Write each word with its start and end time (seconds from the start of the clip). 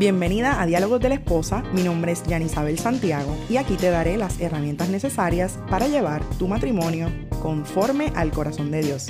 Bienvenida 0.00 0.62
a 0.62 0.64
Diálogos 0.64 0.98
de 1.02 1.10
la 1.10 1.16
Esposa, 1.16 1.62
mi 1.74 1.82
nombre 1.82 2.12
es 2.12 2.22
Yanisabel 2.22 2.78
Santiago 2.78 3.36
y 3.50 3.58
aquí 3.58 3.76
te 3.76 3.90
daré 3.90 4.16
las 4.16 4.40
herramientas 4.40 4.88
necesarias 4.88 5.58
para 5.68 5.88
llevar 5.88 6.24
tu 6.38 6.48
matrimonio 6.48 7.08
conforme 7.42 8.10
al 8.16 8.32
corazón 8.32 8.70
de 8.70 8.80
Dios. 8.80 9.08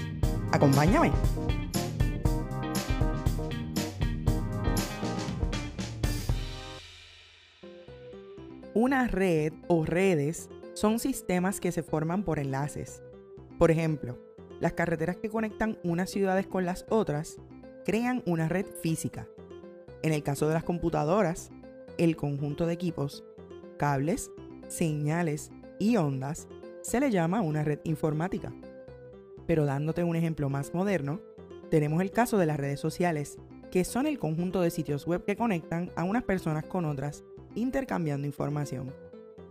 Acompáñame. 0.50 1.12
Una 8.74 9.06
red 9.06 9.52
o 9.68 9.84
redes 9.84 10.50
son 10.74 10.98
sistemas 10.98 11.60
que 11.60 11.70
se 11.70 11.84
forman 11.84 12.24
por 12.24 12.40
enlaces. 12.40 13.00
Por 13.60 13.70
ejemplo, 13.70 14.18
las 14.58 14.72
carreteras 14.72 15.18
que 15.18 15.30
conectan 15.30 15.78
unas 15.84 16.10
ciudades 16.10 16.48
con 16.48 16.66
las 16.66 16.84
otras 16.88 17.36
crean 17.84 18.24
una 18.26 18.48
red 18.48 18.66
física 18.82 19.28
en 20.02 20.12
el 20.12 20.22
caso 20.22 20.48
de 20.48 20.54
las 20.54 20.64
computadoras, 20.64 21.50
el 21.98 22.16
conjunto 22.16 22.66
de 22.66 22.74
equipos, 22.74 23.24
cables, 23.76 24.30
señales 24.68 25.50
y 25.78 25.96
ondas 25.96 26.48
se 26.82 27.00
le 27.00 27.10
llama 27.10 27.40
una 27.40 27.64
red 27.64 27.80
informática. 27.84 28.52
Pero 29.46 29.66
dándote 29.66 30.04
un 30.04 30.16
ejemplo 30.16 30.48
más 30.48 30.72
moderno, 30.74 31.20
tenemos 31.70 32.00
el 32.00 32.10
caso 32.10 32.38
de 32.38 32.46
las 32.46 32.56
redes 32.56 32.80
sociales, 32.80 33.38
que 33.70 33.84
son 33.84 34.06
el 34.06 34.18
conjunto 34.18 34.60
de 34.60 34.70
sitios 34.70 35.06
web 35.06 35.24
que 35.24 35.36
conectan 35.36 35.90
a 35.96 36.04
unas 36.04 36.24
personas 36.24 36.64
con 36.64 36.84
otras, 36.84 37.24
intercambiando 37.54 38.26
información. 38.26 38.92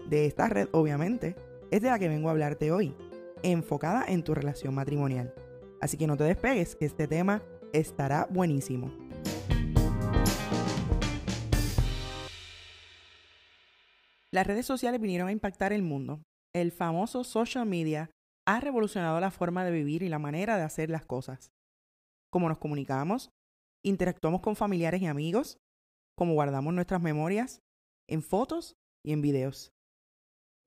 De 0.10 0.26
esta 0.26 0.48
red, 0.48 0.68
obviamente, 0.72 1.36
es 1.72 1.82
de 1.82 1.90
la 1.90 2.00
que 2.00 2.10
vengo 2.10 2.30
a 2.30 2.32
hablarte 2.32 2.72
hoy, 2.72 2.96
enfocada 3.44 4.06
en 4.08 4.24
tu 4.24 4.34
relación 4.34 4.74
matrimonial. 4.74 5.34
Así 5.82 5.98
que 5.98 6.08
no 6.08 6.18
te 6.18 6.24
despegues, 6.24 6.76
que 6.76 6.86
este 6.86 7.08
tema 7.08 7.42
estará 7.72 8.28
buenísimo. 8.30 8.92
Las 14.32 14.46
redes 14.46 14.66
sociales 14.66 15.02
vinieron 15.02 15.28
a 15.28 15.32
impactar 15.32 15.74
el 15.74 15.82
mundo. 15.82 16.22
El 16.54 16.72
famoso 16.72 17.24
social 17.24 17.66
media 17.66 18.12
ha 18.48 18.60
revolucionado 18.60 19.20
la 19.20 19.32
forma 19.32 19.64
de 19.64 19.72
vivir 19.72 20.04
y 20.04 20.10
la 20.10 20.20
manera 20.20 20.58
de 20.58 20.64
hacer 20.64 20.90
las 20.90 21.06
cosas. 21.06 21.52
Cómo 22.32 22.48
nos 22.48 22.60
comunicamos, 22.60 23.32
interactuamos 23.84 24.42
con 24.42 24.56
familiares 24.56 25.02
y 25.02 25.08
amigos, 25.08 25.58
cómo 26.16 26.34
guardamos 26.34 26.74
nuestras 26.74 27.02
memorias, 27.02 27.62
en 28.08 28.22
fotos 28.22 28.76
y 29.06 29.14
en 29.14 29.22
videos. 29.22 29.72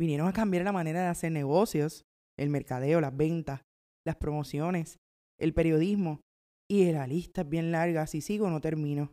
Vinieron 0.01 0.27
a 0.27 0.33
cambiar 0.33 0.65
la 0.65 0.73
manera 0.73 1.03
de 1.03 1.09
hacer 1.09 1.31
negocios, 1.31 2.05
el 2.39 2.51
mercadeo, 2.51 3.01
las 3.01 3.17
ventas, 3.17 3.63
las 4.05 4.17
promociones, 4.17 4.99
el 5.39 5.55
periodismo, 5.55 6.21
y 6.69 6.91
la 6.91 7.07
lista 7.07 7.43
es 7.43 7.49
bien 7.49 7.71
larga, 7.71 8.07
si 8.07 8.21
sigo 8.21 8.49
no 8.49 8.61
termino. 8.61 9.13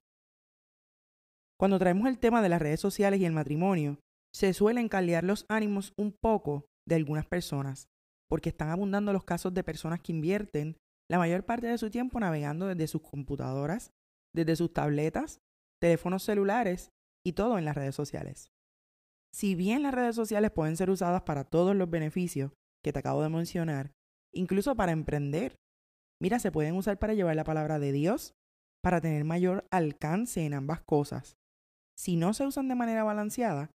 Cuando 1.59 1.77
traemos 1.77 2.07
el 2.07 2.19
tema 2.19 2.41
de 2.41 2.49
las 2.49 2.61
redes 2.61 2.79
sociales 2.79 3.19
y 3.19 3.25
el 3.25 3.33
matrimonio, 3.33 3.99
se 4.33 4.53
suelen 4.53 4.89
caldear 4.89 5.23
los 5.23 5.45
ánimos 5.49 5.93
un 5.97 6.11
poco 6.11 6.65
de 6.87 6.95
algunas 6.95 7.25
personas, 7.25 7.87
porque 8.29 8.49
están 8.49 8.69
abundando 8.69 9.13
los 9.13 9.23
casos 9.23 9.53
de 9.53 9.63
personas 9.63 9.99
que 10.01 10.11
invierten 10.11 10.77
la 11.09 11.17
mayor 11.17 11.43
parte 11.45 11.67
de 11.67 11.77
su 11.77 11.89
tiempo 11.89 12.19
navegando 12.19 12.67
desde 12.67 12.87
sus 12.87 13.01
computadoras, 13.01 13.91
desde 14.33 14.55
sus 14.55 14.71
tabletas, 14.71 15.39
teléfonos 15.81 16.23
celulares 16.23 16.91
y 17.25 17.33
todo 17.33 17.57
en 17.57 17.65
las 17.65 17.75
redes 17.75 17.95
sociales. 17.95 18.51
Si 19.33 19.55
bien 19.55 19.83
las 19.83 19.93
redes 19.93 20.15
sociales 20.15 20.51
pueden 20.51 20.77
ser 20.77 20.89
usadas 20.89 21.23
para 21.23 21.43
todos 21.43 21.75
los 21.75 21.89
beneficios 21.89 22.51
que 22.83 22.93
te 22.93 22.99
acabo 22.99 23.21
de 23.23 23.29
mencionar, 23.29 23.91
incluso 24.33 24.75
para 24.75 24.91
emprender, 24.91 25.55
mira, 26.21 26.39
se 26.39 26.51
pueden 26.51 26.75
usar 26.75 26.97
para 26.99 27.13
llevar 27.13 27.35
la 27.35 27.43
palabra 27.43 27.79
de 27.79 27.91
Dios, 27.91 28.33
para 28.81 29.01
tener 29.01 29.23
mayor 29.25 29.65
alcance 29.71 30.45
en 30.45 30.53
ambas 30.53 30.81
cosas. 30.81 31.37
Si 31.97 32.15
no 32.15 32.33
se 32.33 32.45
usan 32.45 32.67
de 32.69 32.75
manera 32.75 33.03
balanceada, 33.03 33.71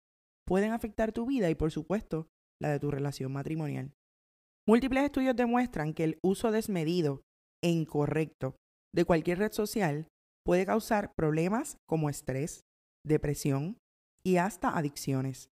pueden 0.51 0.73
afectar 0.73 1.13
tu 1.13 1.25
vida 1.25 1.49
y 1.49 1.55
por 1.55 1.71
supuesto 1.71 2.27
la 2.61 2.67
de 2.67 2.77
tu 2.77 2.91
relación 2.91 3.31
matrimonial. 3.31 3.93
Múltiples 4.67 5.05
estudios 5.05 5.33
demuestran 5.33 5.93
que 5.93 6.03
el 6.03 6.19
uso 6.21 6.51
desmedido 6.51 7.21
e 7.63 7.69
incorrecto 7.69 8.57
de 8.93 9.05
cualquier 9.05 9.37
red 9.37 9.53
social 9.53 10.09
puede 10.45 10.65
causar 10.65 11.13
problemas 11.15 11.77
como 11.87 12.09
estrés, 12.09 12.65
depresión 13.07 13.77
y 14.25 14.37
hasta 14.37 14.77
adicciones. 14.77 15.47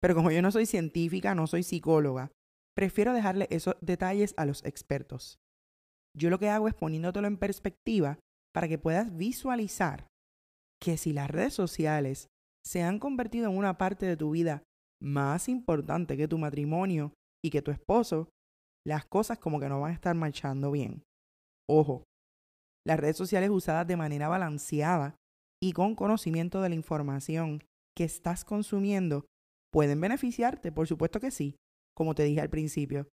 Pero 0.00 0.14
como 0.14 0.30
yo 0.30 0.40
no 0.40 0.50
soy 0.50 0.64
científica, 0.64 1.34
no 1.34 1.46
soy 1.46 1.62
psicóloga, 1.62 2.32
prefiero 2.74 3.12
dejarle 3.12 3.48
esos 3.50 3.74
detalles 3.82 4.32
a 4.38 4.46
los 4.46 4.64
expertos. 4.64 5.36
Yo 6.16 6.30
lo 6.30 6.38
que 6.38 6.48
hago 6.48 6.68
es 6.68 6.74
poniéndotelo 6.74 7.26
en 7.26 7.36
perspectiva 7.36 8.18
para 8.54 8.66
que 8.66 8.78
puedas 8.78 9.14
visualizar 9.14 10.06
que 10.82 10.96
si 10.96 11.12
las 11.12 11.30
redes 11.30 11.52
sociales 11.52 12.28
se 12.64 12.82
han 12.82 12.98
convertido 12.98 13.50
en 13.50 13.56
una 13.56 13.76
parte 13.78 14.06
de 14.06 14.16
tu 14.16 14.30
vida 14.30 14.62
más 15.00 15.48
importante 15.48 16.16
que 16.16 16.28
tu 16.28 16.38
matrimonio 16.38 17.12
y 17.44 17.50
que 17.50 17.62
tu 17.62 17.70
esposo, 17.70 18.28
las 18.86 19.04
cosas 19.04 19.38
como 19.38 19.58
que 19.58 19.68
no 19.68 19.80
van 19.80 19.90
a 19.90 19.94
estar 19.94 20.14
marchando 20.14 20.70
bien. 20.70 21.02
Ojo, 21.68 22.04
las 22.86 22.98
redes 22.98 23.16
sociales 23.16 23.50
usadas 23.50 23.86
de 23.86 23.96
manera 23.96 24.28
balanceada 24.28 25.16
y 25.62 25.72
con 25.72 25.94
conocimiento 25.94 26.60
de 26.60 26.68
la 26.68 26.74
información 26.74 27.62
que 27.96 28.04
estás 28.04 28.44
consumiendo 28.44 29.26
pueden 29.72 30.00
beneficiarte, 30.00 30.72
por 30.72 30.86
supuesto 30.86 31.20
que 31.20 31.30
sí, 31.30 31.56
como 31.96 32.14
te 32.14 32.24
dije 32.24 32.40
al 32.40 32.50
principio. 32.50 33.08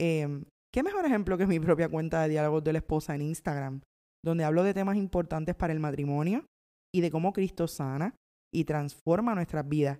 Em, 0.00 0.44
¿Qué 0.72 0.82
mejor 0.82 1.04
ejemplo 1.04 1.38
que 1.38 1.46
mi 1.46 1.60
propia 1.60 1.88
cuenta 1.88 2.22
de 2.22 2.30
diálogos 2.30 2.64
de 2.64 2.72
la 2.72 2.78
esposa 2.78 3.14
en 3.14 3.22
Instagram, 3.22 3.82
donde 4.24 4.44
hablo 4.44 4.64
de 4.64 4.74
temas 4.74 4.96
importantes 4.96 5.54
para 5.54 5.72
el 5.72 5.78
matrimonio 5.78 6.46
y 6.92 7.00
de 7.00 7.10
cómo 7.10 7.32
Cristo 7.32 7.68
sana, 7.68 8.16
y 8.54 8.64
transforma 8.64 9.34
nuestras 9.34 9.68
vidas, 9.68 9.98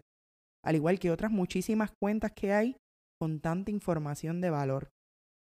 al 0.65 0.77
igual 0.77 0.99
que 0.99 1.11
otras 1.11 1.31
muchísimas 1.31 1.91
cuentas 2.01 2.33
que 2.33 2.53
hay 2.53 2.77
con 3.21 3.41
tanta 3.41 3.71
información 3.71 4.41
de 4.41 4.51
valor, 4.51 4.91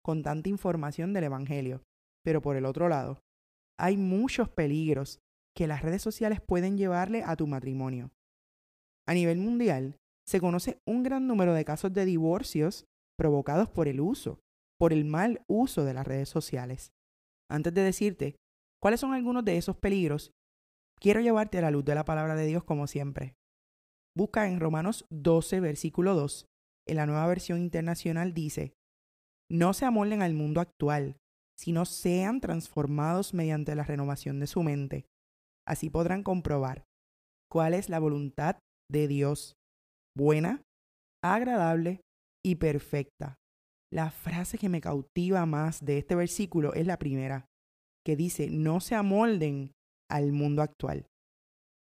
con 0.03 0.21
tanta 0.21 0.49
información 0.49 1.11
del 1.11 1.25
Evangelio. 1.25 1.81
Pero 2.23 2.41
por 2.41 2.55
el 2.55 2.65
otro 2.65 2.87
lado, 2.87 3.19
hay 3.79 3.97
muchos 3.97 4.49
peligros 4.49 5.19
que 5.57 5.67
las 5.67 5.81
redes 5.81 6.01
sociales 6.01 6.39
pueden 6.39 6.77
llevarle 6.77 7.23
a 7.23 7.35
tu 7.35 7.47
matrimonio. 7.47 8.11
A 9.07 9.13
nivel 9.13 9.39
mundial, 9.39 9.97
se 10.27 10.39
conoce 10.39 10.79
un 10.87 11.01
gran 11.01 11.27
número 11.27 11.53
de 11.53 11.65
casos 11.65 11.91
de 11.91 12.05
divorcios 12.05 12.85
provocados 13.17 13.67
por 13.69 13.87
el 13.87 13.99
uso, 13.99 14.39
por 14.79 14.93
el 14.93 15.05
mal 15.05 15.43
uso 15.47 15.83
de 15.83 15.95
las 15.95 16.05
redes 16.05 16.29
sociales. 16.29 16.91
Antes 17.49 17.73
de 17.73 17.81
decirte 17.81 18.35
cuáles 18.79 18.99
son 18.99 19.13
algunos 19.13 19.43
de 19.43 19.57
esos 19.57 19.75
peligros, 19.75 20.31
quiero 21.01 21.19
llevarte 21.19 21.57
a 21.57 21.61
la 21.61 21.71
luz 21.71 21.83
de 21.83 21.95
la 21.95 22.05
palabra 22.05 22.35
de 22.35 22.45
Dios 22.45 22.63
como 22.63 22.87
siempre. 22.87 23.35
Busca 24.15 24.47
en 24.47 24.59
Romanos 24.59 25.05
12, 25.09 25.59
versículo 25.59 26.15
2. 26.15 26.45
En 26.87 26.95
la 26.97 27.05
nueva 27.05 27.27
versión 27.27 27.59
internacional 27.59 28.33
dice, 28.33 28.73
no 29.49 29.73
se 29.73 29.85
amolden 29.85 30.21
al 30.21 30.33
mundo 30.33 30.61
actual, 30.61 31.17
sino 31.57 31.85
sean 31.85 32.39
transformados 32.39 33.33
mediante 33.33 33.75
la 33.75 33.83
renovación 33.83 34.39
de 34.39 34.47
su 34.47 34.63
mente. 34.63 35.05
Así 35.67 35.89
podrán 35.89 36.23
comprobar 36.23 36.83
cuál 37.49 37.73
es 37.73 37.89
la 37.89 37.99
voluntad 37.99 38.59
de 38.89 39.07
Dios, 39.07 39.55
buena, 40.15 40.63
agradable 41.23 42.01
y 42.43 42.55
perfecta. 42.55 43.35
La 43.91 44.09
frase 44.09 44.57
que 44.57 44.69
me 44.69 44.81
cautiva 44.81 45.45
más 45.45 45.83
de 45.83 45.97
este 45.97 46.15
versículo 46.15 46.73
es 46.73 46.87
la 46.87 46.97
primera, 46.97 47.45
que 48.05 48.15
dice, 48.15 48.49
no 48.49 48.79
se 48.79 48.95
amolden 48.95 49.71
al 50.11 50.31
mundo 50.31 50.61
actual. 50.61 51.07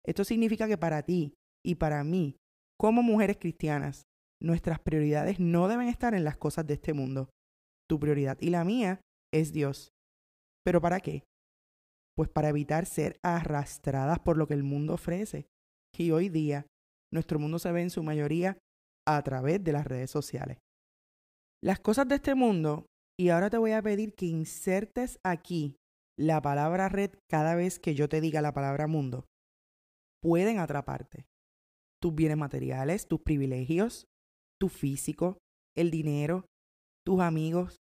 Esto 0.05 0.23
significa 0.23 0.67
que 0.67 0.77
para 0.77 1.03
ti 1.03 1.33
y 1.65 1.75
para 1.75 2.03
mí, 2.03 2.35
como 2.79 3.01
mujeres 3.01 3.37
cristianas, 3.37 4.03
nuestras 4.41 4.79
prioridades 4.79 5.39
no 5.39 5.67
deben 5.67 5.87
estar 5.87 6.13
en 6.13 6.23
las 6.23 6.37
cosas 6.37 6.65
de 6.65 6.75
este 6.75 6.93
mundo. 6.93 7.29
Tu 7.89 7.99
prioridad 7.99 8.37
y 8.39 8.49
la 8.49 8.63
mía 8.63 9.01
es 9.33 9.51
Dios. 9.51 9.89
¿Pero 10.63 10.81
para 10.81 10.99
qué? 10.99 11.23
Pues 12.15 12.29
para 12.29 12.49
evitar 12.49 12.85
ser 12.85 13.17
arrastradas 13.23 14.19
por 14.19 14.37
lo 14.37 14.47
que 14.47 14.53
el 14.53 14.63
mundo 14.63 14.93
ofrece. 14.93 15.47
Y 15.97 16.11
hoy 16.11 16.29
día, 16.29 16.65
nuestro 17.11 17.39
mundo 17.39 17.59
se 17.59 17.71
ve 17.71 17.81
en 17.81 17.89
su 17.89 18.03
mayoría 18.03 18.57
a 19.07 19.21
través 19.23 19.63
de 19.63 19.73
las 19.73 19.85
redes 19.85 20.11
sociales. 20.11 20.57
Las 21.61 21.79
cosas 21.79 22.07
de 22.07 22.15
este 22.15 22.35
mundo, 22.35 22.85
y 23.19 23.29
ahora 23.29 23.49
te 23.49 23.57
voy 23.57 23.71
a 23.71 23.81
pedir 23.81 24.13
que 24.13 24.27
insertes 24.27 25.19
aquí 25.23 25.75
la 26.19 26.41
palabra 26.41 26.89
red 26.89 27.11
cada 27.29 27.55
vez 27.55 27.79
que 27.79 27.95
yo 27.95 28.09
te 28.09 28.19
diga 28.19 28.41
la 28.41 28.53
palabra 28.53 28.87
mundo, 28.87 29.25
pueden 30.21 30.59
atraparte. 30.59 31.27
Tus 32.01 32.13
bienes 32.13 32.35
materiales, 32.35 33.07
tus 33.07 33.21
privilegios, 33.21 34.05
tu 34.59 34.67
físico, 34.67 35.37
el 35.77 35.91
dinero, 35.91 36.45
tus 37.05 37.21
amigos 37.21 37.77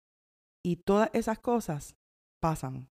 y 0.62 0.76
todas 0.76 1.08
esas 1.14 1.38
cosas 1.38 1.94
pasan. 2.38 2.88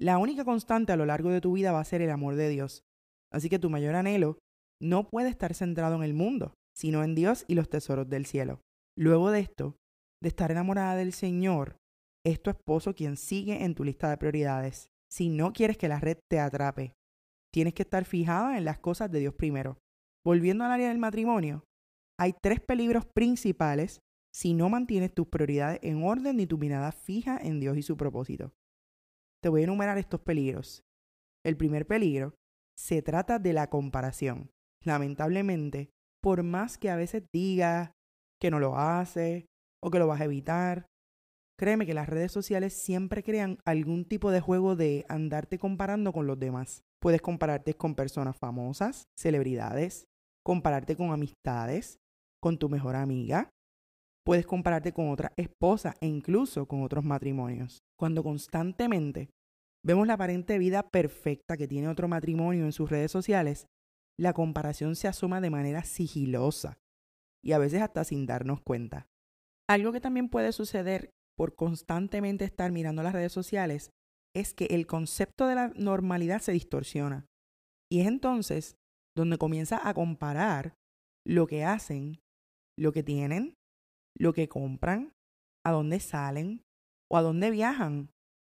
La 0.00 0.16
única 0.16 0.46
constante 0.46 0.92
a 0.92 0.96
lo 0.96 1.04
largo 1.04 1.28
de 1.28 1.42
tu 1.42 1.52
vida 1.52 1.70
va 1.72 1.80
a 1.80 1.84
ser 1.84 2.00
el 2.00 2.10
amor 2.10 2.34
de 2.34 2.48
Dios. 2.48 2.84
Así 3.30 3.50
que 3.50 3.58
tu 3.58 3.68
mayor 3.68 3.94
anhelo 3.94 4.38
no 4.80 5.10
puede 5.10 5.28
estar 5.28 5.52
centrado 5.52 5.96
en 5.96 6.04
el 6.04 6.14
mundo, 6.14 6.54
sino 6.74 7.04
en 7.04 7.14
Dios 7.14 7.44
y 7.48 7.54
los 7.54 7.68
tesoros 7.68 8.08
del 8.08 8.24
cielo. 8.24 8.62
Luego 8.96 9.30
de 9.30 9.40
esto, 9.40 9.76
de 10.22 10.28
estar 10.28 10.50
enamorada 10.50 10.96
del 10.96 11.12
Señor, 11.12 11.76
es 12.24 12.42
tu 12.42 12.50
esposo 12.50 12.94
quien 12.94 13.16
sigue 13.16 13.64
en 13.64 13.74
tu 13.74 13.84
lista 13.84 14.08
de 14.08 14.16
prioridades. 14.16 14.90
Si 15.10 15.28
no 15.28 15.52
quieres 15.52 15.76
que 15.76 15.88
la 15.88 16.00
red 16.00 16.18
te 16.28 16.40
atrape, 16.40 16.94
tienes 17.52 17.74
que 17.74 17.82
estar 17.82 18.04
fijada 18.04 18.58
en 18.58 18.64
las 18.64 18.78
cosas 18.78 19.10
de 19.10 19.20
Dios 19.20 19.34
primero. 19.34 19.78
Volviendo 20.24 20.64
al 20.64 20.72
área 20.72 20.88
del 20.88 20.98
matrimonio, 20.98 21.64
hay 22.18 22.34
tres 22.42 22.60
peligros 22.60 23.04
principales 23.06 24.00
si 24.34 24.54
no 24.54 24.68
mantienes 24.68 25.12
tus 25.12 25.28
prioridades 25.28 25.78
en 25.82 26.02
orden 26.02 26.36
ni 26.36 26.46
tu 26.46 26.58
mirada 26.58 26.90
fija 26.92 27.38
en 27.38 27.60
Dios 27.60 27.76
y 27.76 27.82
su 27.82 27.96
propósito. 27.96 28.52
Te 29.42 29.48
voy 29.48 29.60
a 29.60 29.64
enumerar 29.64 29.98
estos 29.98 30.20
peligros. 30.20 30.82
El 31.44 31.56
primer 31.56 31.86
peligro 31.86 32.34
se 32.76 33.02
trata 33.02 33.38
de 33.38 33.52
la 33.52 33.68
comparación. 33.68 34.50
Lamentablemente, 34.82 35.90
por 36.22 36.42
más 36.42 36.78
que 36.78 36.90
a 36.90 36.96
veces 36.96 37.24
digas 37.32 37.92
que 38.40 38.50
no 38.50 38.58
lo 38.58 38.78
hace 38.78 39.46
o 39.82 39.90
que 39.90 39.98
lo 39.98 40.06
vas 40.06 40.20
a 40.20 40.24
evitar, 40.24 40.86
créeme 41.58 41.86
que 41.86 41.94
las 41.94 42.08
redes 42.08 42.32
sociales 42.32 42.72
siempre 42.72 43.22
crean 43.22 43.58
algún 43.64 44.04
tipo 44.04 44.30
de 44.30 44.40
juego 44.40 44.76
de 44.76 45.04
andarte 45.08 45.58
comparando 45.58 46.12
con 46.12 46.26
los 46.26 46.38
demás. 46.38 46.82
Puedes 47.00 47.20
compararte 47.20 47.74
con 47.74 47.94
personas 47.94 48.36
famosas, 48.36 49.04
celebridades, 49.16 50.06
compararte 50.44 50.96
con 50.96 51.12
amistades, 51.12 51.98
con 52.40 52.58
tu 52.58 52.68
mejor 52.68 52.96
amiga. 52.96 53.50
Puedes 54.24 54.46
compararte 54.46 54.92
con 54.92 55.10
otra 55.10 55.32
esposa 55.36 55.94
e 56.00 56.06
incluso 56.06 56.66
con 56.66 56.82
otros 56.82 57.04
matrimonios. 57.04 57.80
Cuando 57.98 58.22
constantemente 58.22 59.28
vemos 59.84 60.06
la 60.06 60.14
aparente 60.14 60.58
vida 60.58 60.82
perfecta 60.82 61.56
que 61.56 61.68
tiene 61.68 61.88
otro 61.88 62.08
matrimonio 62.08 62.64
en 62.64 62.72
sus 62.72 62.90
redes 62.90 63.10
sociales, 63.10 63.66
la 64.18 64.32
comparación 64.32 64.96
se 64.96 65.08
asoma 65.08 65.40
de 65.40 65.50
manera 65.50 65.84
sigilosa 65.84 66.78
y 67.42 67.52
a 67.52 67.58
veces 67.58 67.82
hasta 67.82 68.04
sin 68.04 68.26
darnos 68.26 68.60
cuenta. 68.62 69.06
Algo 69.68 69.92
que 69.92 70.00
también 70.00 70.28
puede 70.28 70.52
suceder 70.52 71.10
por 71.36 71.54
constantemente 71.54 72.44
estar 72.44 72.70
mirando 72.72 73.02
las 73.02 73.12
redes 73.12 73.32
sociales 73.32 73.90
es 74.34 74.54
que 74.54 74.66
el 74.66 74.86
concepto 74.86 75.46
de 75.46 75.54
la 75.54 75.68
normalidad 75.76 76.40
se 76.40 76.52
distorsiona. 76.52 77.26
Y 77.90 78.00
es 78.00 78.06
entonces 78.06 78.76
donde 79.16 79.38
comienza 79.38 79.88
a 79.88 79.94
comparar 79.94 80.74
lo 81.26 81.46
que 81.46 81.64
hacen, 81.64 82.20
lo 82.78 82.92
que 82.92 83.02
tienen, 83.02 83.54
lo 84.16 84.32
que 84.32 84.48
compran, 84.48 85.12
a 85.64 85.72
dónde 85.72 86.00
salen 86.00 86.62
o 87.10 87.16
a 87.16 87.22
dónde 87.22 87.50
viajan 87.50 88.10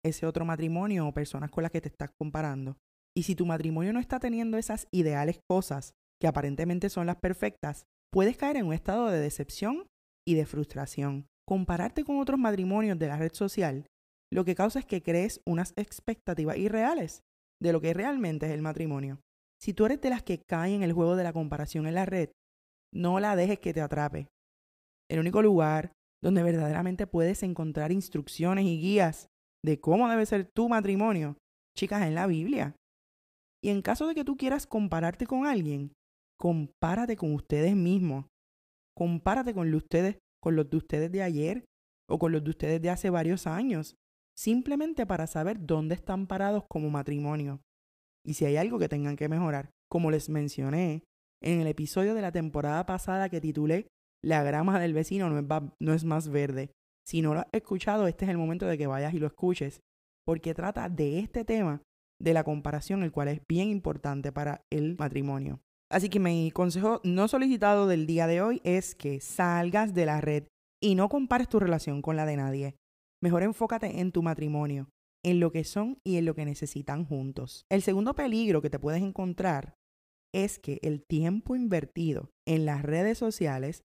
ese 0.04 0.26
otro 0.26 0.46
matrimonio 0.46 1.08
o 1.08 1.14
personas 1.14 1.52
con 1.52 1.64
las 1.64 1.72
que 1.72 1.82
te 1.82 1.90
estás 1.90 2.12
comparando. 2.20 2.78
Y 3.16 3.24
si 3.24 3.36
tu 3.36 3.46
matrimonio 3.46 3.94
no 3.94 4.00
está 4.00 4.20
teniendo 4.20 4.58
esas 4.58 4.88
ideales 4.92 5.40
cosas 5.50 5.94
que 6.20 6.28
aparentemente 6.28 6.90
son 6.90 7.08
las 7.08 7.18
perfectas, 7.18 7.86
puedes 8.12 8.38
caer 8.38 8.58
en 8.58 8.68
un 8.68 8.74
estado 8.74 9.08
de 9.08 9.20
decepción 9.20 9.88
y 10.28 10.36
de 10.36 10.46
frustración. 10.46 11.28
Compararte 11.48 12.04
con 12.04 12.20
otros 12.20 12.40
matrimonios 12.40 13.00
de 13.00 13.08
la 13.08 13.18
red 13.18 13.34
social 13.34 13.86
lo 14.32 14.44
que 14.44 14.56
causa 14.56 14.80
es 14.80 14.86
que 14.86 15.02
crees 15.02 15.42
unas 15.46 15.74
expectativas 15.78 16.58
irreales 16.58 17.24
de 17.62 17.72
lo 17.72 17.82
que 17.82 17.94
realmente 17.94 18.46
es 18.46 18.52
el 18.52 18.62
matrimonio. 18.62 19.20
Si 19.60 19.74
tú 19.74 19.86
eres 19.86 20.02
de 20.02 20.10
las 20.10 20.22
que 20.22 20.42
caen 20.48 20.76
en 20.76 20.84
el 20.84 20.94
juego 20.94 21.16
de 21.16 21.24
la 21.24 21.34
comparación 21.34 21.88
en 21.88 21.96
la 21.96 22.06
red, 22.06 22.30
no 22.94 23.20
la 23.20 23.36
dejes 23.36 23.60
que 23.60 23.74
te 23.74 23.82
atrape. 23.82 24.28
El 25.10 25.20
único 25.20 25.42
lugar 25.42 25.92
donde 26.22 26.44
verdaderamente 26.44 27.08
puedes 27.08 27.42
encontrar 27.44 27.92
instrucciones 27.92 28.66
y 28.66 28.80
guías 28.80 29.30
de 29.64 29.80
cómo 29.80 30.10
debe 30.10 30.26
ser 30.26 30.50
tu 30.54 30.68
matrimonio, 30.68 31.38
chicas, 31.76 32.06
en 32.06 32.16
la 32.16 32.28
Biblia. 32.28 32.76
Y 33.64 33.70
en 33.70 33.82
caso 33.82 34.08
de 34.08 34.16
que 34.16 34.26
tú 34.26 34.38
quieras 34.38 34.68
compararte 34.68 35.26
con 35.26 35.46
alguien, 35.46 35.94
compárate 36.40 37.16
con 37.16 37.34
ustedes 37.34 37.76
mismos. 37.76 38.26
Compárate 38.96 39.54
con, 39.54 39.74
ustedes, 39.74 40.18
con 40.42 40.56
los 40.56 40.70
de 40.70 40.78
ustedes 40.78 41.12
de 41.12 41.22
ayer 41.22 41.66
o 42.10 42.20
con 42.20 42.32
los 42.32 42.44
de 42.44 42.50
ustedes 42.50 42.82
de 42.82 42.90
hace 42.90 43.10
varios 43.10 43.48
años, 43.48 43.96
simplemente 44.38 45.06
para 45.06 45.28
saber 45.28 45.58
dónde 45.66 45.96
están 45.96 46.28
parados 46.28 46.64
como 46.70 46.90
matrimonio 46.90 47.62
y 48.28 48.34
si 48.34 48.46
hay 48.46 48.58
algo 48.58 48.78
que 48.78 48.90
tengan 48.90 49.16
que 49.16 49.30
mejorar. 49.30 49.72
Como 49.90 50.12
les 50.12 50.30
mencioné 50.30 51.04
en 51.42 51.62
el 51.62 51.68
episodio 51.68 52.14
de 52.14 52.22
la 52.22 52.34
temporada 52.34 52.86
pasada 52.86 53.30
que 53.30 53.40
titulé 53.40 53.88
La 54.22 54.44
grama 54.44 54.80
del 54.80 54.94
vecino 54.94 55.30
no 55.30 55.94
es, 55.94 56.04
más 56.04 56.28
verde. 56.28 56.72
Si 57.06 57.22
no 57.22 57.34
lo 57.34 57.40
has 57.40 57.48
escuchado, 57.54 58.06
este 58.06 58.26
es 58.26 58.32
el 58.32 58.38
momento 58.38 58.66
de 58.66 58.78
que 58.78 58.86
vayas 58.86 59.14
y 59.14 59.20
lo 59.20 59.28
escuches, 59.28 59.80
porque 60.26 60.54
trata 60.54 60.90
de 60.90 61.20
este 61.20 61.46
tema 61.46 61.82
de 62.20 62.34
la 62.34 62.44
comparación, 62.44 63.04
el 63.04 63.14
cual 63.14 63.30
es 63.30 63.42
bien 63.48 63.70
importante 63.70 64.34
para 64.34 64.66
el 64.70 64.98
matrimonio. 64.98 65.62
Así 65.90 66.10
que 66.10 66.20
mi 66.20 66.52
consejo 66.52 67.00
no 67.04 67.28
solicitado 67.28 67.88
del 67.88 68.08
día 68.08 68.28
de 68.28 68.42
hoy 68.42 68.62
es 68.64 68.94
que 68.94 69.22
salgas 69.22 69.94
de 69.94 70.06
la 70.06 70.20
red 70.20 70.48
y 70.82 70.96
no 70.96 71.08
compares 71.08 71.48
tu 71.48 71.60
relación 71.60 72.02
con 72.02 72.18
la 72.18 72.26
de 72.26 72.36
nadie. 72.36 72.76
Mejor 73.22 73.44
enfócate 73.44 74.00
en 74.00 74.12
tu 74.12 74.22
matrimonio, 74.22 74.90
en 75.24 75.40
lo 75.40 75.52
que 75.52 75.64
son 75.64 76.00
y 76.04 76.18
en 76.18 76.26
lo 76.26 76.36
que 76.36 76.46
necesitan 76.46 77.06
juntos. 77.06 77.66
El 77.70 77.82
segundo 77.82 78.16
peligro 78.16 78.62
que 78.62 78.70
te 78.70 78.80
puedes 78.80 79.02
encontrar 79.02 79.76
es 80.34 80.60
que 80.60 80.80
el 80.84 81.04
tiempo 81.06 81.56
invertido 81.56 82.32
en 82.46 82.66
las 82.66 82.84
redes 82.84 83.18
sociales 83.18 83.84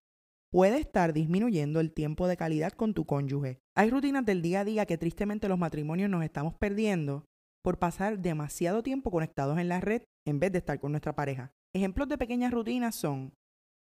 puede 0.51 0.77
estar 0.77 1.13
disminuyendo 1.13 1.79
el 1.79 1.93
tiempo 1.93 2.27
de 2.27 2.37
calidad 2.37 2.73
con 2.73 2.93
tu 2.93 3.05
cónyuge. 3.05 3.59
Hay 3.75 3.89
rutinas 3.89 4.25
del 4.25 4.41
día 4.41 4.59
a 4.59 4.65
día 4.65 4.85
que 4.85 4.97
tristemente 4.97 5.47
los 5.47 5.57
matrimonios 5.57 6.09
nos 6.09 6.23
estamos 6.23 6.53
perdiendo 6.53 7.25
por 7.63 7.79
pasar 7.79 8.19
demasiado 8.19 8.83
tiempo 8.83 9.09
conectados 9.09 9.57
en 9.57 9.69
la 9.69 9.79
red 9.79 10.03
en 10.27 10.39
vez 10.39 10.51
de 10.51 10.59
estar 10.59 10.79
con 10.79 10.91
nuestra 10.91 11.15
pareja. 11.15 11.53
Ejemplos 11.75 12.07
de 12.07 12.17
pequeñas 12.17 12.51
rutinas 12.51 12.95
son 12.95 13.33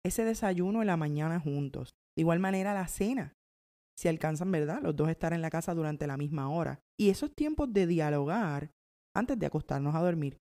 ese 0.05 0.23
desayuno 0.23 0.81
en 0.81 0.87
la 0.87 0.97
mañana 0.97 1.39
juntos, 1.39 1.95
de 2.15 2.21
igual 2.21 2.39
manera 2.39 2.73
la 2.73 2.87
cena, 2.87 3.33
si 3.97 4.07
alcanzan, 4.07 4.51
¿verdad? 4.51 4.81
Los 4.81 4.95
dos 4.95 5.09
estar 5.09 5.33
en 5.33 5.41
la 5.41 5.49
casa 5.49 5.73
durante 5.73 6.07
la 6.07 6.17
misma 6.17 6.49
hora. 6.49 6.79
Y 6.99 7.09
esos 7.09 7.33
tiempos 7.33 7.71
de 7.73 7.87
dialogar 7.87 8.71
antes 9.15 9.39
de 9.39 9.45
acostarnos 9.45 9.95
a 9.95 10.01
dormir. 10.01 10.37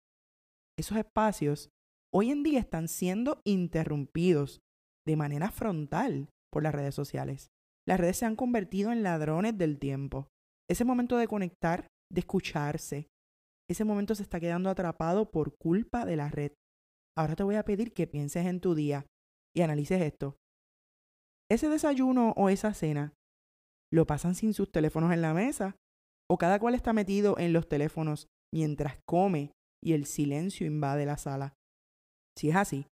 Esos 0.78 0.98
espacios 0.98 1.70
hoy 2.14 2.32
en 2.32 2.44
día 2.44 2.60
están 2.60 2.88
siendo 2.88 3.42
interrumpidos 3.46 4.62
de 5.06 5.16
manera 5.16 5.52
frontal 5.52 6.30
por 6.52 6.64
las 6.64 6.74
redes 6.74 6.96
sociales. 6.96 7.52
Las 7.88 8.00
redes 8.00 8.18
se 8.18 8.26
han 8.26 8.36
convertido 8.36 8.92
en 8.92 9.04
ladrones 9.04 9.58
del 9.58 9.78
tiempo. 9.78 10.28
Ese 10.70 10.86
momento 10.86 11.18
de 11.18 11.28
conectar, 11.28 11.88
de 12.12 12.20
escucharse, 12.22 13.08
ese 13.70 13.86
momento 13.86 14.16
se 14.16 14.24
está 14.24 14.40
quedando 14.40 14.70
atrapado 14.70 15.30
por 15.30 15.56
culpa 15.58 16.06
de 16.06 16.16
la 16.16 16.30
red. 16.30 16.54
Ahora 17.16 17.36
te 17.36 17.44
voy 17.44 17.56
a 17.56 17.64
pedir 17.64 17.94
que 17.94 18.08
pienses 18.08 18.46
en 18.46 18.60
tu 18.60 18.76
día 18.76 19.06
y 19.56 19.62
analices 19.62 20.02
esto. 20.02 20.38
Ese 21.50 21.70
desayuno 21.70 22.34
o 22.36 22.50
esa 22.50 22.74
cena 22.74 23.14
lo 23.92 24.08
pasan 24.08 24.34
sin 24.34 24.54
sus 24.54 24.72
teléfonos 24.72 25.14
en 25.14 25.22
la 25.22 25.34
mesa 25.34 25.76
o 26.30 26.38
cada 26.38 26.60
cual 26.60 26.74
está 26.74 26.94
metido 26.94 27.38
en 27.38 27.54
los 27.54 27.68
teléfonos 27.68 28.28
mientras 28.52 28.98
come 29.06 29.52
y 29.84 29.94
el 29.94 30.06
silencio 30.06 30.66
invade 30.66 31.06
la 31.06 31.18
sala. 31.18 31.54
Si 32.36 32.50
es 32.50 32.56
así, 32.56 32.88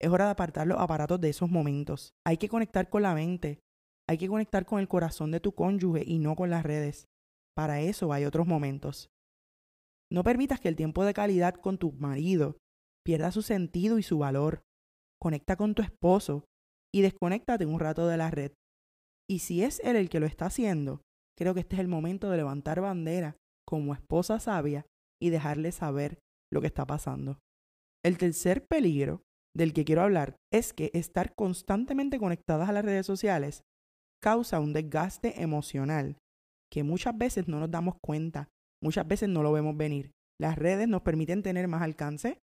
es 0.00 0.10
hora 0.10 0.26
de 0.26 0.30
apartar 0.32 0.66
los 0.66 0.78
aparatos 0.78 1.20
de 1.20 1.30
esos 1.30 1.50
momentos. 1.50 2.10
Hay 2.24 2.36
que 2.36 2.48
conectar 2.48 2.88
con 2.88 3.02
la 3.02 3.14
mente, 3.14 3.58
hay 4.08 4.18
que 4.18 4.28
conectar 4.28 4.66
con 4.66 4.78
el 4.78 4.88
corazón 4.88 5.32
de 5.32 5.40
tu 5.40 5.52
cónyuge 5.52 6.04
y 6.06 6.18
no 6.18 6.36
con 6.36 6.50
las 6.50 6.62
redes. 6.62 7.06
Para 7.56 7.80
eso 7.80 8.12
hay 8.12 8.24
otros 8.24 8.46
momentos. 8.46 9.08
No 10.12 10.22
permitas 10.22 10.60
que 10.60 10.68
el 10.68 10.76
tiempo 10.76 11.04
de 11.04 11.14
calidad 11.14 11.54
con 11.54 11.78
tu 11.78 11.92
marido 11.92 12.58
pierda 13.06 13.30
su 13.30 13.40
sentido 13.40 14.00
y 14.00 14.02
su 14.02 14.18
valor. 14.18 14.64
Conecta 15.22 15.54
con 15.54 15.76
tu 15.76 15.82
esposo 15.82 16.44
y 16.92 17.02
desconéctate 17.02 17.64
un 17.64 17.78
rato 17.78 18.08
de 18.08 18.16
la 18.16 18.32
red. 18.32 18.52
Y 19.30 19.38
si 19.38 19.62
es 19.62 19.80
él 19.84 19.94
el 19.94 20.10
que 20.10 20.18
lo 20.18 20.26
está 20.26 20.46
haciendo, 20.46 21.02
creo 21.38 21.54
que 21.54 21.60
este 21.60 21.76
es 21.76 21.80
el 21.80 21.88
momento 21.88 22.28
de 22.28 22.36
levantar 22.36 22.80
bandera 22.80 23.36
como 23.64 23.94
esposa 23.94 24.40
sabia 24.40 24.86
y 25.22 25.30
dejarle 25.30 25.70
saber 25.70 26.18
lo 26.52 26.60
que 26.60 26.66
está 26.66 26.84
pasando. 26.84 27.38
El 28.04 28.18
tercer 28.18 28.66
peligro 28.66 29.22
del 29.56 29.72
que 29.72 29.84
quiero 29.84 30.02
hablar 30.02 30.34
es 30.52 30.72
que 30.72 30.90
estar 30.92 31.32
constantemente 31.36 32.18
conectadas 32.18 32.68
a 32.68 32.72
las 32.72 32.84
redes 32.84 33.06
sociales 33.06 33.62
causa 34.20 34.58
un 34.58 34.72
desgaste 34.72 35.42
emocional 35.42 36.18
que 36.72 36.82
muchas 36.82 37.16
veces 37.16 37.46
no 37.46 37.60
nos 37.60 37.70
damos 37.70 37.94
cuenta, 38.02 38.48
muchas 38.82 39.06
veces 39.06 39.28
no 39.28 39.44
lo 39.44 39.52
vemos 39.52 39.76
venir. 39.76 40.10
Las 40.40 40.56
redes 40.56 40.88
nos 40.88 41.02
permiten 41.02 41.42
tener 41.42 41.68
más 41.68 41.82
alcance 41.82 42.40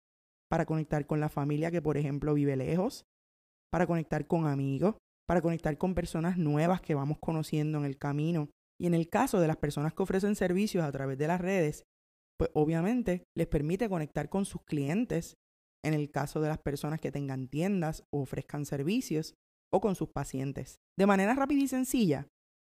para 0.50 0.66
conectar 0.66 1.06
con 1.06 1.20
la 1.20 1.28
familia 1.28 1.70
que, 1.70 1.82
por 1.82 1.96
ejemplo, 1.96 2.34
vive 2.34 2.56
lejos, 2.56 3.04
para 3.70 3.86
conectar 3.86 4.26
con 4.26 4.46
amigos, 4.46 4.96
para 5.26 5.42
conectar 5.42 5.76
con 5.76 5.94
personas 5.94 6.38
nuevas 6.38 6.80
que 6.80 6.94
vamos 6.94 7.18
conociendo 7.18 7.78
en 7.78 7.84
el 7.84 7.98
camino. 7.98 8.48
Y 8.80 8.86
en 8.86 8.94
el 8.94 9.08
caso 9.08 9.40
de 9.40 9.48
las 9.48 9.56
personas 9.56 9.92
que 9.92 10.02
ofrecen 10.02 10.36
servicios 10.36 10.84
a 10.84 10.92
través 10.92 11.18
de 11.18 11.26
las 11.26 11.40
redes, 11.40 11.82
pues 12.38 12.50
obviamente 12.54 13.24
les 13.36 13.48
permite 13.48 13.88
conectar 13.88 14.28
con 14.28 14.44
sus 14.44 14.62
clientes, 14.62 15.34
en 15.84 15.94
el 15.94 16.10
caso 16.10 16.40
de 16.40 16.48
las 16.48 16.58
personas 16.58 17.00
que 17.00 17.12
tengan 17.12 17.48
tiendas 17.48 18.04
o 18.10 18.22
ofrezcan 18.22 18.64
servicios, 18.64 19.34
o 19.72 19.80
con 19.80 19.94
sus 19.94 20.08
pacientes. 20.08 20.78
De 20.96 21.06
manera 21.06 21.34
rápida 21.34 21.62
y 21.62 21.68
sencilla, 21.68 22.26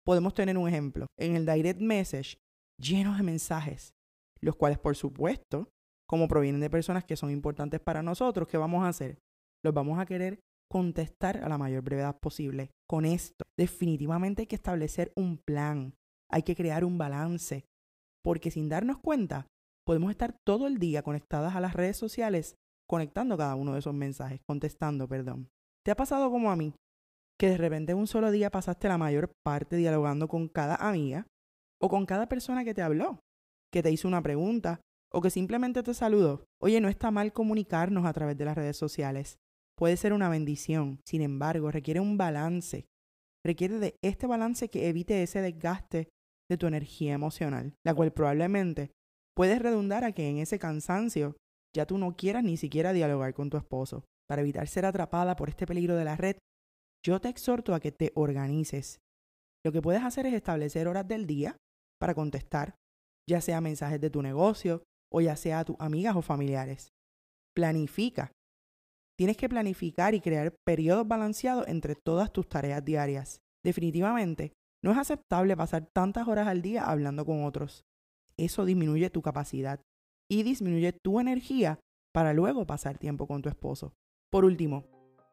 podemos 0.05 0.35
tener 0.35 0.59
un 0.59 0.69
ejemplo. 0.69 1.07
En 1.19 1.37
el 1.37 1.47
direct 1.47 1.81
message, 1.81 2.37
llenos 2.79 3.17
de 3.17 3.23
mensajes, 3.23 3.95
los 4.41 4.57
cuales 4.57 4.79
por 4.79 4.97
supuesto, 4.97 5.69
como 6.09 6.29
provienen 6.29 6.61
de 6.61 6.71
personas 6.71 7.05
que 7.05 7.17
son 7.17 7.31
importantes 7.31 7.81
para 7.81 8.03
nosotros, 8.03 8.49
¿qué 8.49 8.57
vamos 8.57 8.85
a 8.85 8.89
hacer? 8.89 9.19
Los 9.65 9.75
vamos 9.75 9.99
a 9.99 10.07
querer 10.07 10.41
contestar 10.71 11.39
a 11.45 11.49
la 11.49 11.59
mayor 11.59 11.83
brevedad 11.83 12.19
posible. 12.19 12.71
Con 12.89 13.05
esto, 13.05 13.45
definitivamente 13.59 14.43
hay 14.43 14.47
que 14.47 14.57
establecer 14.57 15.13
un 15.17 15.39
plan, 15.39 15.95
hay 16.31 16.43
que 16.43 16.57
crear 16.57 16.85
un 16.85 16.99
balance, 16.99 17.65
porque 18.25 18.51
sin 18.51 18.69
darnos 18.69 18.99
cuenta, 18.99 19.47
podemos 19.87 20.11
estar 20.11 20.35
todo 20.47 20.67
el 20.67 20.79
día 20.79 21.03
conectadas 21.03 21.55
a 21.55 21.61
las 21.61 21.75
redes 21.75 21.97
sociales, 21.97 22.57
conectando 22.89 23.37
cada 23.37 23.55
uno 23.55 23.73
de 23.73 23.81
esos 23.81 23.95
mensajes, 23.95 24.41
contestando, 24.49 25.09
perdón. 25.09 25.49
¿Te 25.85 25.91
ha 25.91 25.97
pasado 25.97 26.31
como 26.31 26.51
a 26.51 26.57
mí? 26.57 26.75
Que 27.39 27.51
de 27.51 27.59
repente 27.59 27.93
en 27.93 27.99
un 27.99 28.07
solo 28.07 28.31
día 28.31 28.51
pasaste 28.51 28.89
la 28.89 28.99
mayor 28.99 29.31
parte 29.45 29.77
dialogando 29.77 30.29
con 30.29 30.49
cada 30.49 30.77
amiga 30.77 31.27
o 31.81 31.89
con 31.89 32.07
cada 32.07 32.29
persona 32.29 32.65
que 32.65 32.75
te 32.75 32.83
habló, 32.83 33.19
que 33.73 33.83
te 33.83 33.91
hizo 33.91 34.07
una 34.07 34.23
pregunta 34.23 34.81
o 35.13 35.21
que 35.21 35.31
simplemente 35.31 35.83
te 35.83 35.95
saludó. 35.95 36.45
Oye, 36.61 36.81
no 36.81 36.89
está 36.89 37.11
mal 37.11 37.33
comunicarnos 37.33 38.07
a 38.07 38.13
través 38.13 38.37
de 38.37 38.45
las 38.45 38.57
redes 38.57 38.77
sociales. 38.77 39.39
Puede 39.77 39.97
ser 39.97 40.13
una 40.13 40.29
bendición. 40.29 41.01
Sin 41.07 41.23
embargo, 41.23 41.71
requiere 41.71 42.01
un 42.01 42.17
balance. 42.17 42.87
Requiere 43.45 43.79
de 43.79 43.97
este 44.03 44.27
balance 44.27 44.69
que 44.69 44.89
evite 44.89 45.23
ese 45.23 45.41
desgaste 45.41 46.09
de 46.49 46.57
tu 46.57 46.67
energía 46.67 47.15
emocional, 47.15 47.75
la 47.85 47.95
cual 47.95 48.13
probablemente 48.13 48.93
puede 49.35 49.59
redundar 49.59 50.05
a 50.05 50.13
que 50.13 50.29
en 50.29 50.39
ese 50.39 50.59
cansancio 50.59 51.37
ya 51.75 51.87
tú 51.87 51.99
no 51.99 52.17
quieras 52.17 52.45
ni 52.45 52.57
siquiera 52.57 52.93
dialogar 52.93 53.35
con 53.35 53.51
tu 53.51 53.57
esposo. 53.57 54.05
Para 54.29 54.43
evitar 54.43 54.69
ser 54.69 54.85
atrapada 54.85 55.37
por 55.37 55.49
este 55.49 55.67
peligro 55.67 55.97
de 55.97 56.05
la 56.05 56.17
red, 56.17 56.37
yo 57.05 57.21
te 57.21 57.29
exhorto 57.29 57.75
a 57.75 57.81
que 57.81 57.93
te 57.93 58.13
organices. 58.15 58.99
Lo 59.65 59.73
que 59.73 59.83
puedes 59.83 60.03
hacer 60.03 60.27
es 60.27 60.35
establecer 60.35 60.87
horas 60.89 61.07
del 61.09 61.27
día 61.27 61.57
para 61.99 62.15
contestar, 62.15 62.77
ya 63.29 63.41
sea 63.41 63.61
mensajes 63.61 64.01
de 64.01 64.11
tu 64.11 64.23
negocio 64.23 64.83
o 65.13 65.21
ya 65.21 65.37
sea 65.37 65.61
a 65.61 65.65
tus 65.65 65.77
amigas 65.79 66.17
o 66.17 66.23
familiares. 66.23 66.93
Planifica. 67.55 68.33
Tienes 69.17 69.37
que 69.37 69.49
planificar 69.49 70.15
y 70.15 70.21
crear 70.21 70.55
periodos 70.65 71.07
balanceados 71.07 71.69
entre 71.69 71.95
todas 71.95 72.33
tus 72.33 72.49
tareas 72.49 72.85
diarias. 72.85 73.41
Definitivamente, 73.63 74.55
no 74.83 74.91
es 74.91 74.99
aceptable 74.99 75.57
pasar 75.57 75.87
tantas 75.93 76.27
horas 76.27 76.49
al 76.49 76.63
día 76.63 76.85
hablando 76.85 77.25
con 77.25 77.45
otros. 77.45 77.85
Eso 78.37 78.65
disminuye 78.65 79.11
tu 79.11 79.23
capacidad 79.23 79.81
y 80.29 80.43
disminuye 80.43 80.93
tu 80.93 81.21
energía 81.21 81.79
para 82.13 82.33
luego 82.33 82.67
pasar 82.67 82.99
tiempo 82.99 83.27
con 83.27 83.43
tu 83.43 83.49
esposo. 83.49 83.93
Por 84.31 84.45
último, 84.45 84.85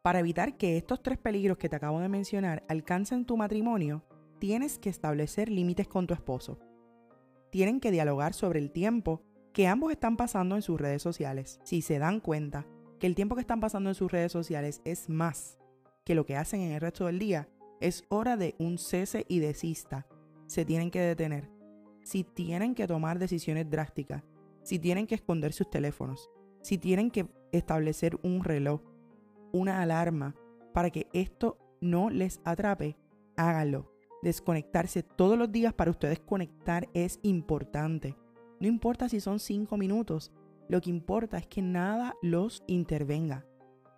para 0.03 0.19
evitar 0.19 0.57
que 0.57 0.77
estos 0.77 1.01
tres 1.01 1.17
peligros 1.17 1.57
que 1.57 1.69
te 1.69 1.75
acabo 1.75 1.99
de 1.99 2.09
mencionar 2.09 2.63
alcancen 2.67 3.25
tu 3.25 3.37
matrimonio, 3.37 4.03
tienes 4.39 4.77
que 4.77 4.89
establecer 4.89 5.49
límites 5.49 5.87
con 5.87 6.05
tu 6.05 6.13
esposo. 6.13 6.59
Tienen 7.49 7.79
que 7.79 7.91
dialogar 7.91 8.33
sobre 8.33 8.59
el 8.59 8.71
tiempo 8.71 9.23
que 9.59 9.67
ambos 9.67 9.91
están 9.91 10.15
pasando 10.15 10.55
en 10.55 10.61
sus 10.61 10.79
redes 10.79 11.01
sociales. 11.01 11.59
Si 11.65 11.81
se 11.81 11.99
dan 11.99 12.21
cuenta 12.21 12.65
que 12.97 13.07
el 13.07 13.13
tiempo 13.13 13.35
que 13.35 13.41
están 13.41 13.59
pasando 13.59 13.89
en 13.89 13.93
sus 13.93 14.09
redes 14.09 14.31
sociales 14.31 14.79
es 14.85 15.09
más 15.09 15.59
que 16.05 16.15
lo 16.15 16.25
que 16.25 16.37
hacen 16.37 16.61
en 16.61 16.71
el 16.71 16.79
resto 16.79 17.07
del 17.07 17.19
día, 17.19 17.49
es 17.81 18.05
hora 18.07 18.37
de 18.37 18.55
un 18.57 18.77
cese 18.77 19.25
y 19.27 19.39
desista. 19.39 20.07
Se 20.47 20.63
tienen 20.63 20.91
que 20.91 21.01
detener. 21.01 21.49
Si 22.03 22.23
tienen 22.23 22.73
que 22.73 22.87
tomar 22.87 23.19
decisiones 23.19 23.69
drásticas, 23.69 24.23
si 24.63 24.79
tienen 24.79 25.07
que 25.07 25.15
esconder 25.15 25.51
sus 25.51 25.69
teléfonos, 25.69 26.29
si 26.61 26.77
tienen 26.77 27.11
que 27.11 27.27
establecer 27.51 28.17
un 28.23 28.45
reloj, 28.45 28.79
una 29.51 29.81
alarma 29.81 30.37
para 30.73 30.89
que 30.89 31.07
esto 31.11 31.57
no 31.81 32.09
les 32.09 32.39
atrape, 32.45 32.95
háganlo. 33.35 33.91
Desconectarse 34.21 35.03
todos 35.03 35.37
los 35.37 35.51
días 35.51 35.73
para 35.73 35.91
ustedes 35.91 36.21
conectar 36.21 36.87
es 36.93 37.19
importante. 37.23 38.15
No 38.59 38.67
importa 38.67 39.07
si 39.07 39.19
son 39.19 39.39
cinco 39.39 39.77
minutos, 39.77 40.31
lo 40.67 40.81
que 40.81 40.89
importa 40.89 41.37
es 41.37 41.47
que 41.47 41.61
nada 41.61 42.13
los 42.21 42.63
intervenga, 42.67 43.45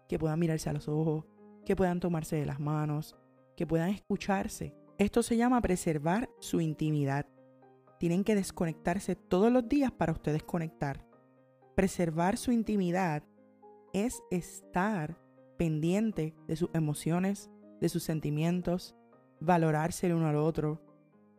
que 0.08 0.20
puedan 0.20 0.40
mirarse 0.40 0.70
a 0.70 0.74
los 0.74 0.88
ojos, 0.88 1.26
que 1.66 1.76
puedan 1.76 2.00
tomarse 2.00 2.36
de 2.36 2.46
las 2.46 2.60
manos, 2.60 3.16
que 3.58 3.66
puedan 3.66 3.90
escucharse. 3.90 4.76
Esto 4.98 5.24
se 5.24 5.36
llama 5.36 5.62
preservar 5.62 6.30
su 6.40 6.62
intimidad. 6.62 7.26
Tienen 8.00 8.24
que 8.24 8.36
desconectarse 8.36 9.16
todos 9.16 9.52
los 9.52 9.68
días 9.68 9.92
para 9.92 10.12
ustedes 10.12 10.44
conectar. 10.44 11.06
Preservar 11.76 12.38
su 12.38 12.52
intimidad 12.52 13.24
es 13.94 14.22
estar 14.30 15.18
pendiente 15.58 16.36
de 16.48 16.56
sus 16.56 16.70
emociones, 16.74 17.50
de 17.80 17.90
sus 17.90 18.04
sentimientos, 18.04 18.96
valorarse 19.40 20.08
el 20.08 20.14
uno 20.14 20.28
al 20.28 20.38
otro, 20.38 20.82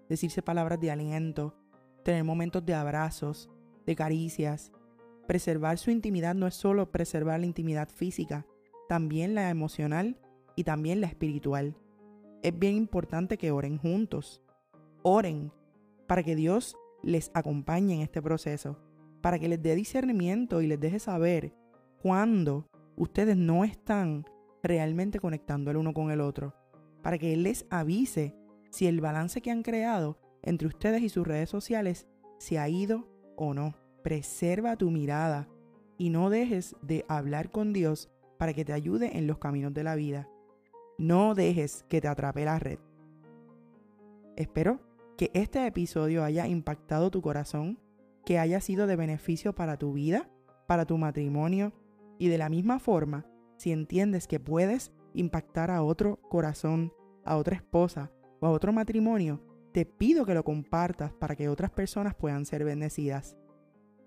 decirse 0.09 0.43
palabras 0.43 0.81
de 0.81 0.91
aliento, 0.91 1.57
tener 2.03 2.25
momentos 2.25 2.65
de 2.65 2.75
abrazos, 2.75 3.51
de 3.87 3.97
caricias. 3.97 4.73
Preservar 5.27 5.79
su 5.79 5.91
intimidad 5.91 6.35
no 6.35 6.47
es 6.47 6.55
solo 6.55 6.91
preservar 6.91 7.41
la 7.41 7.47
intimidad 7.47 7.89
física, 7.89 8.47
también 8.89 9.35
la 9.35 9.51
emocional 9.51 10.19
y 10.57 10.65
también 10.65 11.01
la 11.01 11.07
espiritual. 11.07 11.77
Es 12.43 12.59
bien 12.59 12.77
importante 12.77 13.39
que 13.39 13.53
oren 13.53 13.79
juntos. 13.79 14.43
Oren 15.03 15.53
para 16.07 16.23
que 16.23 16.37
Dios 16.37 16.77
les 17.03 17.31
acompañe 17.35 17.95
en 17.95 18.01
este 18.03 18.21
proceso, 18.21 18.79
para 19.21 19.39
que 19.39 19.49
les 19.49 19.63
dé 19.63 19.75
discernimiento 19.75 20.61
y 20.61 20.67
les 20.67 20.81
deje 20.81 20.99
saber 20.99 21.55
cuándo 22.03 22.69
ustedes 22.97 23.37
no 23.37 23.65
están 23.65 24.25
realmente 24.63 25.19
conectando 25.19 25.71
el 25.71 25.77
uno 25.77 25.95
con 25.95 26.11
el 26.11 26.21
otro, 26.21 26.55
para 27.03 27.19
que 27.19 27.33
Él 27.33 27.45
les 27.45 27.67
avise 27.71 28.37
si 28.71 28.87
el 28.87 29.01
balance 29.01 29.41
que 29.41 29.51
han 29.51 29.63
creado 29.63 30.19
entre 30.43 30.69
ustedes 30.69 31.03
y 31.03 31.09
sus 31.09 31.27
redes 31.27 31.49
sociales 31.49 32.07
se 32.39 32.59
ha 32.59 32.69
ido 32.69 33.09
o 33.37 33.55
no. 33.55 33.75
Preserva 34.03 34.77
tu 34.77 34.91
mirada 34.91 35.49
y 35.97 36.11
no 36.11 36.31
dejes 36.31 36.75
de 36.83 37.05
hablar 37.09 37.51
con 37.51 37.73
Dios 37.73 38.11
para 38.39 38.53
que 38.53 38.65
te 38.65 38.73
ayude 38.73 39.17
en 39.17 39.27
los 39.27 39.39
caminos 39.39 39.73
de 39.73 39.85
la 39.85 39.95
vida. 39.95 40.29
No 40.99 41.35
dejes 41.35 41.85
que 41.89 42.01
te 42.01 42.09
atrape 42.09 42.45
la 42.45 42.59
red. 42.59 42.79
Espero 44.37 44.81
que 45.17 45.31
este 45.35 45.65
episodio 45.67 46.25
haya 46.25 46.49
impactado 46.49 47.11
tu 47.11 47.23
corazón, 47.23 47.79
que 48.25 48.39
haya 48.39 48.61
sido 48.61 48.87
de 48.87 48.97
beneficio 48.97 49.55
para 49.55 49.77
tu 49.77 49.93
vida, 49.93 50.29
para 50.67 50.87
tu 50.87 50.99
matrimonio 50.99 51.73
y 52.19 52.29
de 52.29 52.39
la 52.39 52.49
misma 52.49 52.79
forma, 52.79 53.27
si 53.57 53.73
entiendes 53.73 54.27
que 54.27 54.41
puedes 54.41 54.93
impactar 55.15 55.71
a 55.71 55.83
otro 55.83 56.21
corazón, 56.29 56.93
a 57.25 57.37
otra 57.37 57.57
esposa 57.57 58.11
o 58.41 58.47
a 58.47 58.51
otro 58.51 58.73
matrimonio, 58.73 59.41
te 59.73 59.85
pido 59.87 60.27
que 60.27 60.35
lo 60.35 60.45
compartas 60.45 61.13
para 61.13 61.35
que 61.35 61.49
otras 61.49 61.71
personas 61.71 62.15
puedan 62.15 62.45
ser 62.45 62.63
bendecidas. 62.65 63.39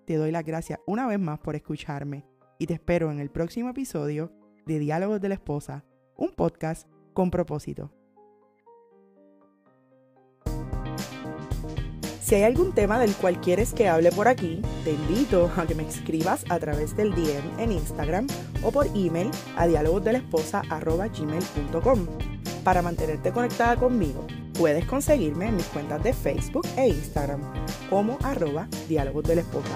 Te 0.05 0.13
doy 0.15 0.29
las 0.31 0.45
gracias 0.45 0.79
una 0.85 1.07
vez 1.07 1.19
más 1.19 1.39
por 1.39 1.55
escucharme 1.55 2.23
y 2.59 2.67
te 2.67 2.75
espero 2.75 3.11
en 3.11 3.19
el 3.19 3.31
próximo 3.31 3.69
episodio 3.69 4.31
de 4.65 4.77
Diálogos 4.79 5.19
de 5.19 5.27
la 5.29 5.35
Esposa, 5.35 5.83
un 6.15 6.31
podcast 6.31 6.87
con 7.13 7.31
propósito. 7.31 7.91
Si 12.21 12.35
hay 12.35 12.43
algún 12.43 12.73
tema 12.73 12.99
del 12.99 13.13
cual 13.13 13.39
quieres 13.39 13.71
que 13.73 13.87
hable 13.87 14.11
por 14.11 14.27
aquí, 14.27 14.61
te 14.83 14.93
invito 14.93 15.49
a 15.57 15.67
que 15.67 15.75
me 15.75 15.87
escribas 15.87 16.43
a 16.49 16.57
través 16.57 16.97
del 16.97 17.11
DM 17.11 17.59
en 17.59 17.71
Instagram 17.71 18.25
o 18.63 18.71
por 18.71 18.87
email 18.95 19.29
a 19.55 19.67
dialogosdelesposa.gmail.com 19.67 22.07
para 22.63 22.81
mantenerte 22.81 23.31
conectada 23.31 23.75
conmigo 23.75 24.25
Puedes 24.57 24.85
conseguirme 24.85 25.47
en 25.47 25.57
mis 25.57 25.65
cuentas 25.65 26.01
de 26.01 26.13
Facebook 26.13 26.65
e 26.77 26.87
Instagram 26.87 27.41
como 27.89 28.17
arroba 28.23 28.69
diálogos 28.87 29.25
de 29.25 29.35
la 29.35 29.41
esposa. 29.41 29.75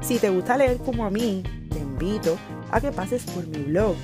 Si 0.00 0.18
te 0.18 0.30
gusta 0.30 0.56
leer 0.56 0.78
como 0.78 1.04
a 1.04 1.10
mí, 1.10 1.42
te 1.68 1.78
invito 1.78 2.38
a 2.70 2.80
que 2.80 2.92
pases 2.92 3.24
por 3.24 3.44
mi 3.48 3.64
blog, 3.64 3.96